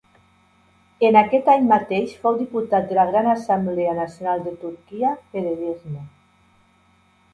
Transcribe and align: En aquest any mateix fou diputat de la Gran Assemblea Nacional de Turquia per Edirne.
En 1.09 1.17
aquest 1.19 1.51
any 1.55 1.67
mateix 1.71 2.15
fou 2.23 2.39
diputat 2.39 2.89
de 2.93 2.97
la 3.01 3.05
Gran 3.11 3.29
Assemblea 3.35 3.93
Nacional 4.01 4.43
de 4.49 4.55
Turquia 4.65 5.13
per 5.35 5.45
Edirne. 5.55 6.03